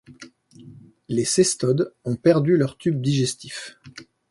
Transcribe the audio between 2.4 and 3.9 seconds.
leur tube digestif.